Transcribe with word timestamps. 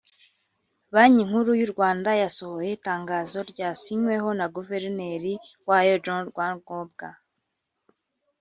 Banki 0.93 1.21
Nkuru 1.27 1.51
y’u 1.59 1.69
Rwanda 1.73 2.09
yasohoye 2.21 2.69
itangazo 2.77 3.39
ryasinyweho 3.51 4.29
na 4.39 4.45
Guverineri 4.55 5.33
wayo 5.67 5.95
John 6.03 6.21
Rwangombwa 6.31 7.07